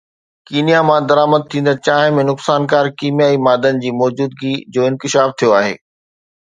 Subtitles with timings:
[0.51, 5.75] Kenya مان درآمد ٿيندڙ چانهه ۾ نقصانڪار ڪيميائي مادن جي موجودگي جو انڪشاف ٿيو آهي